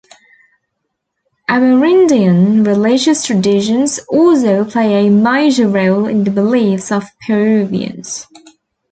[1.47, 8.25] Amerindian religious traditions also play a major role in the beliefs of Peruvians.